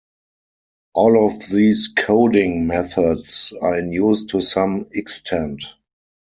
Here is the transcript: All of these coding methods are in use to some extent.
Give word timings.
All 0.95 1.27
of 1.27 1.39
these 1.51 1.93
coding 1.95 2.65
methods 2.65 3.53
are 3.61 3.77
in 3.77 3.91
use 3.91 4.25
to 4.29 4.41
some 4.41 4.85
extent. 4.93 5.63